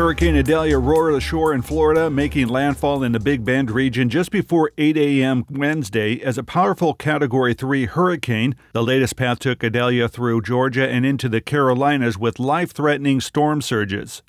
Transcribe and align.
Hurricane 0.00 0.34
Idalia 0.34 0.78
roared 0.78 1.12
ashore 1.12 1.52
in 1.52 1.60
Florida, 1.60 2.08
making 2.08 2.48
landfall 2.48 3.02
in 3.02 3.12
the 3.12 3.20
Big 3.20 3.44
Bend 3.44 3.70
region 3.70 4.08
just 4.08 4.30
before 4.30 4.72
8 4.78 4.96
a.m. 4.96 5.44
Wednesday 5.50 6.22
as 6.22 6.38
a 6.38 6.42
powerful 6.42 6.94
Category 6.94 7.52
3 7.52 7.84
hurricane. 7.84 8.56
The 8.72 8.82
latest 8.82 9.16
path 9.16 9.40
took 9.40 9.62
Idalia 9.62 10.08
through 10.08 10.40
Georgia 10.40 10.88
and 10.88 11.04
into 11.04 11.28
the 11.28 11.42
Carolinas 11.42 12.16
with 12.16 12.38
life 12.38 12.72
threatening 12.72 13.20
storm 13.20 13.60
surges. 13.60 14.22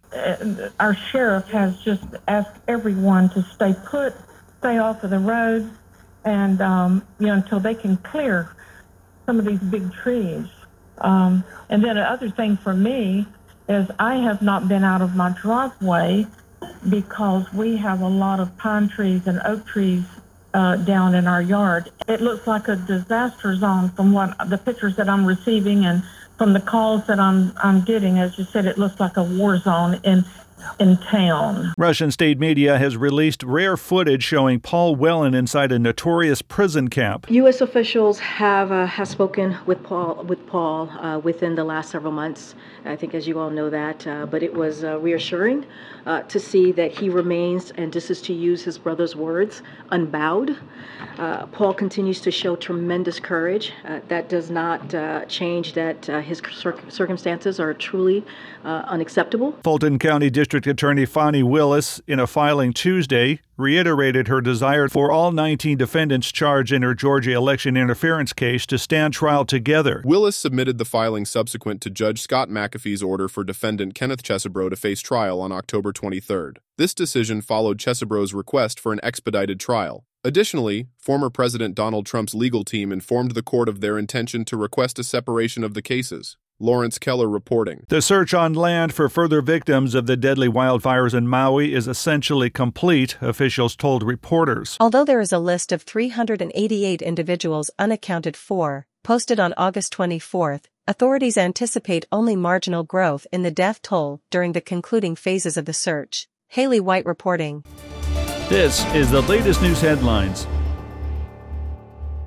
Our 0.77 0.93
sheriff 0.93 1.47
has 1.51 1.79
just 1.79 2.03
asked 2.27 2.59
everyone 2.67 3.29
to 3.29 3.41
stay 3.41 3.73
put, 3.85 4.13
stay 4.59 4.77
off 4.77 5.05
of 5.05 5.09
the 5.09 5.19
roads, 5.19 5.71
and 6.25 6.59
um, 6.59 7.07
you 7.17 7.27
know 7.27 7.35
until 7.35 7.61
they 7.61 7.75
can 7.75 7.95
clear 7.95 8.53
some 9.25 9.39
of 9.39 9.45
these 9.45 9.59
big 9.59 9.93
trees. 9.93 10.47
Um, 10.97 11.45
and 11.69 11.81
then 11.81 11.95
another 11.95 12.29
thing 12.29 12.57
for 12.57 12.73
me 12.73 13.25
is 13.71 13.89
I 13.97 14.15
have 14.17 14.41
not 14.41 14.67
been 14.67 14.83
out 14.83 15.01
of 15.01 15.15
my 15.15 15.29
driveway 15.41 16.27
because 16.89 17.51
we 17.53 17.77
have 17.77 18.01
a 18.01 18.07
lot 18.07 18.39
of 18.39 18.55
pine 18.57 18.89
trees 18.89 19.25
and 19.25 19.41
oak 19.45 19.65
trees 19.65 20.03
uh, 20.53 20.75
down 20.75 21.15
in 21.15 21.27
our 21.27 21.41
yard. 21.41 21.89
It 22.07 22.21
looks 22.21 22.45
like 22.45 22.67
a 22.67 22.75
disaster 22.75 23.55
zone 23.55 23.89
from 23.89 24.11
what 24.11 24.37
the 24.49 24.57
pictures 24.57 24.95
that 24.97 25.07
I'm 25.07 25.25
receiving 25.25 25.85
and 25.85 26.03
from 26.37 26.53
the 26.53 26.59
calls 26.59 27.07
that 27.07 27.19
I'm 27.19 27.53
I'm 27.57 27.81
getting. 27.81 28.19
As 28.19 28.37
you 28.37 28.43
said, 28.43 28.65
it 28.65 28.77
looks 28.77 28.99
like 28.99 29.17
a 29.17 29.23
war 29.23 29.57
zone 29.57 29.99
in 30.03 30.25
in 30.79 30.97
town. 30.97 31.73
Russian 31.77 32.11
state 32.11 32.39
media 32.39 32.77
has 32.77 32.97
released 32.97 33.43
rare 33.43 33.77
footage 33.77 34.23
showing 34.23 34.59
Paul 34.59 34.95
Whelan 34.95 35.33
inside 35.33 35.71
a 35.71 35.79
notorious 35.79 36.41
prison 36.41 36.89
camp. 36.89 37.29
U.S. 37.29 37.61
officials 37.61 38.19
have 38.19 38.71
uh, 38.71 38.85
have 38.85 39.07
spoken 39.07 39.57
with 39.65 39.81
Paul 39.83 40.23
with 40.23 40.45
Paul 40.47 40.89
uh, 40.89 41.19
within 41.19 41.55
the 41.55 41.63
last 41.63 41.91
several 41.91 42.11
months. 42.11 42.55
I 42.85 42.95
think, 42.95 43.13
as 43.13 43.27
you 43.27 43.39
all 43.39 43.49
know 43.49 43.69
that, 43.69 44.07
uh, 44.07 44.25
but 44.25 44.41
it 44.41 44.53
was 44.53 44.83
uh, 44.83 44.99
reassuring 44.99 45.65
uh, 46.05 46.23
to 46.23 46.39
see 46.39 46.71
that 46.71 46.91
he 46.91 47.09
remains, 47.09 47.71
and 47.71 47.93
this 47.93 48.09
is 48.09 48.21
to 48.23 48.33
use 48.33 48.63
his 48.63 48.77
brother's 48.77 49.15
words, 49.15 49.61
unbowed. 49.91 50.57
Uh, 51.17 51.45
Paul 51.47 51.73
continues 51.73 52.21
to 52.21 52.31
show 52.31 52.55
tremendous 52.55 53.19
courage. 53.19 53.73
that 54.07 54.29
does 54.29 54.49
not 54.49 54.89
change 55.29 55.73
that 55.73 56.05
his 56.05 56.41
cir- 56.51 56.79
circumstances 56.89 57.59
are 57.59 57.73
truly 57.73 58.23
unacceptable. 58.63 59.55
Fulton 59.63 59.99
County 59.99 60.29
District 60.29 60.50
District 60.51 60.67
Attorney 60.67 61.05
Fani 61.05 61.43
Willis, 61.43 62.01
in 62.07 62.19
a 62.19 62.27
filing 62.27 62.73
Tuesday, 62.73 63.39
reiterated 63.55 64.27
her 64.27 64.41
desire 64.41 64.89
for 64.89 65.09
all 65.09 65.31
19 65.31 65.77
defendants 65.77 66.29
charged 66.29 66.73
in 66.73 66.81
her 66.81 66.93
Georgia 66.93 67.31
election 67.31 67.77
interference 67.77 68.33
case 68.33 68.65
to 68.65 68.77
stand 68.77 69.13
trial 69.13 69.45
together. 69.45 70.01
Willis 70.03 70.35
submitted 70.35 70.77
the 70.77 70.83
filing 70.83 71.23
subsequent 71.23 71.79
to 71.79 71.89
Judge 71.89 72.19
Scott 72.19 72.49
McAfee's 72.49 73.01
order 73.01 73.29
for 73.29 73.45
defendant 73.45 73.95
Kenneth 73.95 74.23
Chesebro 74.23 74.69
to 74.69 74.75
face 74.75 74.99
trial 74.99 75.39
on 75.39 75.53
October 75.53 75.93
23rd. 75.93 76.57
This 76.77 76.93
decision 76.93 77.41
followed 77.41 77.77
Chesebro's 77.77 78.33
request 78.33 78.77
for 78.77 78.91
an 78.91 78.99
expedited 79.03 79.57
trial. 79.57 80.03
Additionally, 80.25 80.87
former 80.97 81.29
President 81.29 81.75
Donald 81.75 82.05
Trump's 82.05 82.33
legal 82.33 82.65
team 82.65 82.91
informed 82.91 83.35
the 83.35 83.41
court 83.41 83.69
of 83.69 83.79
their 83.79 83.97
intention 83.97 84.43
to 84.43 84.57
request 84.57 84.99
a 84.99 85.03
separation 85.05 85.63
of 85.63 85.75
the 85.75 85.81
cases. 85.81 86.35
Lawrence 86.61 86.99
Keller 86.99 87.27
reporting. 87.27 87.85
The 87.89 88.01
search 88.01 88.33
on 88.33 88.53
land 88.53 88.93
for 88.93 89.09
further 89.09 89.41
victims 89.41 89.95
of 89.95 90.05
the 90.05 90.15
deadly 90.15 90.47
wildfires 90.47 91.13
in 91.13 91.27
Maui 91.27 91.73
is 91.73 91.87
essentially 91.87 92.49
complete, 92.49 93.17
officials 93.19 93.75
told 93.75 94.03
reporters. 94.03 94.77
Although 94.79 95.05
there 95.05 95.19
is 95.19 95.33
a 95.33 95.39
list 95.39 95.71
of 95.71 95.81
388 95.81 97.01
individuals 97.01 97.71
unaccounted 97.79 98.37
for, 98.37 98.85
posted 99.03 99.39
on 99.39 99.53
August 99.57 99.91
24, 99.93 100.61
authorities 100.87 101.37
anticipate 101.37 102.05
only 102.11 102.35
marginal 102.35 102.83
growth 102.83 103.25
in 103.31 103.43
the 103.43 103.51
death 103.51 103.81
toll 103.81 104.21
during 104.29 104.51
the 104.51 104.61
concluding 104.61 105.15
phases 105.15 105.57
of 105.57 105.65
the 105.65 105.73
search. 105.73 106.27
Haley 106.47 106.79
White 106.79 107.05
reporting. 107.05 107.63
This 108.49 108.85
is 108.93 109.09
the 109.09 109.21
latest 109.21 109.61
news 109.61 109.79
headlines. 109.79 110.45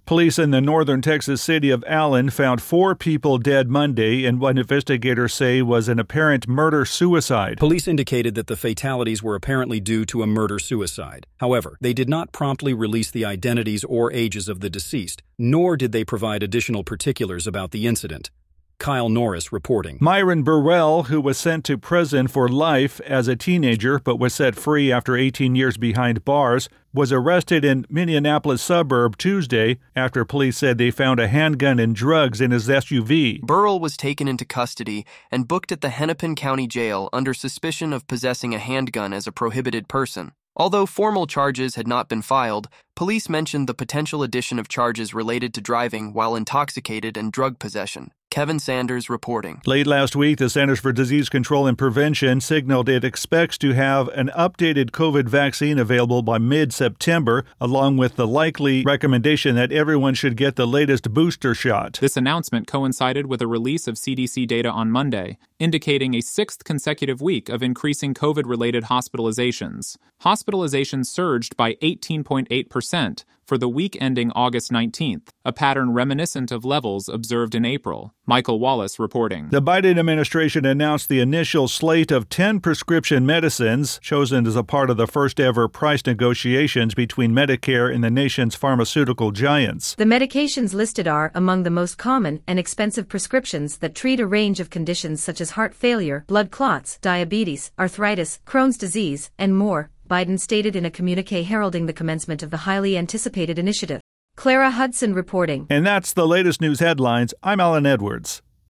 Police 0.07 0.39
in 0.39 0.51
the 0.51 0.61
northern 0.61 1.01
Texas 1.01 1.41
city 1.41 1.71
of 1.71 1.83
Allen 1.87 2.29
found 2.29 2.61
four 2.61 2.95
people 2.95 3.39
dead 3.39 3.71
Monday 3.71 4.27
in 4.27 4.39
what 4.39 4.59
investigators 4.59 5.33
say 5.33 5.63
was 5.63 5.89
an 5.89 5.99
apparent 5.99 6.47
murder 6.47 6.85
suicide. 6.85 7.57
Police 7.57 7.89
indicated 7.89 8.35
that 8.35 8.47
the 8.47 8.55
fatalities 8.55 9.23
were 9.23 9.35
apparently 9.35 9.81
due 9.81 10.05
to 10.05 10.23
a 10.23 10.27
murder 10.27 10.59
suicide. 10.59 11.27
However, 11.39 11.79
they 11.81 11.95
did 11.95 12.11
not 12.11 12.33
promptly 12.33 12.75
release 12.75 13.11
the 13.11 13.25
identities 13.25 13.83
or 13.85 14.13
ages 14.13 14.47
of 14.47 14.61
the 14.61 14.69
deceased, 14.69 15.23
nor 15.39 15.75
did 15.75 15.93
they 15.93 16.05
provide 16.05 16.43
additional 16.43 16.85
particulars 16.85 17.47
about 17.47 17.71
the 17.71 17.87
incident. 17.87 18.31
Kyle 18.79 19.09
Norris 19.09 19.53
reporting. 19.53 19.99
Myron 20.01 20.43
Burrell, 20.43 21.05
who 21.05 21.21
was 21.21 21.39
sent 21.39 21.65
to 21.65 21.79
prison 21.79 22.29
for 22.29 22.49
life 22.49 23.01
as 23.03 23.29
a 23.29 23.37
teenager 23.37 23.99
but 23.99 24.19
was 24.19 24.35
set 24.35 24.55
free 24.57 24.93
after 24.93 25.17
18 25.17 25.55
years 25.55 25.77
behind 25.77 26.25
bars, 26.25 26.69
was 26.93 27.13
arrested 27.13 27.65
in 27.65 27.87
Minneapolis 27.89 28.63
suburb 28.63 29.19
Tuesday 29.19 29.79
after 29.97 30.25
police 30.25 30.57
said 30.57 30.79
they 30.79 30.91
found 30.91 31.19
a 31.19 31.29
handgun 31.29 31.79
and 31.79 31.95
drugs 31.95 32.41
in 32.41 32.53
his 32.53 32.69
SUV. 32.69 33.41
Burrell 33.41 33.81
was 33.81 33.97
taken 33.97 34.29
into 34.29 34.45
custody 34.45 35.05
and 35.31 35.49
booked 35.49 35.73
at 35.73 35.81
the 35.81 35.89
Hennepin 35.89 36.37
County 36.37 36.67
Jail 36.67 37.09
under 37.13 37.35
suspicion 37.35 37.93
of 37.93 38.07
possessing 38.07 38.55
a 38.55 38.59
handgun 38.59 39.13
as 39.13 39.27
a 39.27 39.33
prohibited 39.33 39.89
person. 39.89 40.33
Although 40.57 40.87
formal 40.87 41.27
charges 41.27 41.75
had 41.75 41.89
not 41.89 42.09
been 42.09 42.23
filed, 42.23 42.69
police 42.95 43.29
mentioned 43.29 43.69
the 43.69 43.75
potential 43.75 44.23
addition 44.23 44.61
of 44.61 44.69
charges 44.69 45.13
related 45.13 45.53
to 45.55 45.61
driving 45.61 46.13
while 46.13 46.37
intoxicated 46.37 47.17
and 47.17 47.33
drug 47.33 47.59
possession. 47.59 48.13
Kevin 48.35 48.59
Sanders 48.59 49.09
reporting. 49.09 49.63
Late 49.65 49.87
last 49.87 50.17
week, 50.17 50.39
the 50.39 50.51
Centers 50.51 50.81
for 50.81 50.91
Disease 50.93 51.29
Control 51.29 51.69
and 51.69 51.79
Prevention 51.79 52.41
signaled 52.41 52.89
it 52.89 53.05
expects 53.05 53.57
to 53.59 53.75
have 53.75 54.09
an 54.09 54.29
updated 54.37 54.91
COVID 54.91 55.29
vaccine 55.29 55.79
available 55.79 56.21
by 56.21 56.39
mid 56.39 56.73
September, 56.73 57.45
along 57.61 57.97
with 57.97 58.17
the 58.17 58.27
likely 58.27 58.83
recommendation 58.83 59.55
that 59.55 59.71
everyone 59.71 60.15
should 60.15 60.37
get 60.37 60.57
the 60.57 60.67
latest 60.67 61.15
booster 61.15 61.55
shot. 61.55 61.99
This 62.01 62.17
announcement 62.17 62.67
coincided 62.67 63.27
with 63.27 63.41
a 63.41 63.47
release 63.47 63.87
of 63.87 63.95
CDC 63.95 64.49
data 64.49 64.69
on 64.69 64.91
Monday, 64.91 65.39
indicating 65.61 66.15
a 66.15 66.21
sixth 66.21 66.65
consecutive 66.65 67.21
week 67.21 67.49
of 67.49 67.63
increasing 67.63 68.15
COVID 68.15 68.47
related 68.47 68.85
hospitalizations. 68.87 69.97
Hospitalizations 70.23 71.07
surged 71.07 71.57
by 71.57 71.75
18.8% 71.75 73.25
for 73.47 73.59
the 73.59 73.69
week 73.69 73.97
ending 74.01 74.31
August 74.33 74.71
19th, 74.71 75.29
a 75.45 75.53
pattern 75.53 75.93
reminiscent 75.93 76.51
of 76.51 76.65
levels 76.65 77.09
observed 77.09 77.55
in 77.55 77.65
April. 77.65 78.15
Michael 78.27 78.59
Wallace 78.59 78.99
reporting. 78.99 79.51
The 79.51 79.61
Biden 79.61 79.99
administration 79.99 80.65
announced 80.65 81.09
the 81.09 81.21
initial 81.21 81.69
slate 81.69 82.11
of 82.11 82.29
10 82.29 82.61
prescription 82.61 83.27
medicines 83.27 83.99
chosen 84.03 84.47
as 84.47 84.57
a 84.57 84.63
part 84.63 84.89
of 84.89 84.97
the 84.97 85.07
first 85.07 85.39
ever 85.39 85.69
price 85.69 86.05
negotiations 86.07 86.95
between 86.95 87.33
Medicare 87.33 87.95
and 87.95 88.03
the 88.03 88.11
nation's 88.11 88.55
pharmaceutical 88.55 89.31
giants. 89.31 89.95
The 89.97 90.05
medications 90.05 90.73
listed 90.73 91.07
are 91.07 91.31
among 91.35 91.65
the 91.65 91.71
most 91.71 91.99
common 91.99 92.41
and 92.47 92.59
expensive 92.59 93.09
prescriptions 93.09 93.79
that 93.79 93.95
treat 93.95 94.21
a 94.21 94.27
range 94.27 94.59
of 94.59 94.71
conditions 94.71 95.23
such 95.23 95.41
as 95.41 95.51
heart 95.51 95.75
failure, 95.75 96.25
blood 96.27 96.51
clots, 96.51 96.99
diabetes, 97.01 97.73
arthritis, 97.79 98.39
Crohn's 98.47 98.79
disease, 98.79 99.31
and 99.39 99.57
more, 99.57 99.91
Biden 100.15 100.39
stated 100.39 100.77
in 100.77 100.85
a 100.85 100.93
communique 100.93 101.43
heralding 101.43 101.87
the 101.87 101.93
commencement 101.93 102.41
of 102.45 102.51
the 102.51 102.59
highly 102.59 102.97
anticipated 102.97 103.59
initiative. 103.59 104.01
Clara 104.37 104.71
Hudson 104.71 105.13
reporting. 105.13 105.67
And 105.69 105.85
that's 105.85 106.13
the 106.13 106.25
latest 106.25 106.61
news 106.61 106.79
headlines. 106.79 107.35
I'm 107.43 107.59
Allen 107.59 107.85
Edwards. 107.85 108.41